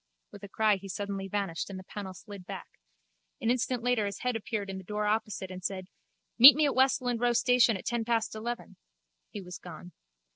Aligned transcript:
With 0.31 0.41
a 0.41 0.47
cry 0.49 0.77
he 0.77 0.87
suddenly 0.89 1.27
vanished 1.27 1.69
and 1.69 1.77
the 1.77 1.83
panel 1.83 2.15
slid 2.15 2.47
back. 2.47 2.79
An 3.39 3.51
instant 3.51 3.83
later 3.83 4.07
his 4.07 4.17
head 4.21 4.35
appeared 4.35 4.67
in 4.67 4.79
the 4.79 4.83
door 4.83 5.05
opposite 5.05 5.51
and 5.51 5.63
said: 5.63 5.89
Meet 6.39 6.55
me 6.55 6.65
at 6.65 6.73
Westland 6.73 7.19
Row 7.21 7.33
station 7.33 7.77
at 7.77 7.85
ten 7.85 8.03
past 8.03 8.33
eleven. 8.33 8.77
He 9.29 9.41
was 9.41 9.59
gone. 9.59 9.91